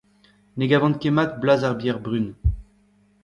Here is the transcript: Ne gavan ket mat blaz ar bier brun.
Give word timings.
Ne 0.57 0.65
gavan 0.69 0.95
ket 1.01 1.13
mat 1.15 1.31
blaz 1.41 1.61
ar 1.67 1.75
bier 1.79 1.97
brun. 2.05 2.27